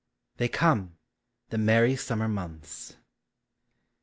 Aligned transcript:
07 0.37 0.37
THEY 0.37 0.47
COME! 0.49 0.97
THE 1.51 1.57
MERRY 1.59 1.95
SUMMER 1.95 2.27
MONTHS. 2.27 2.97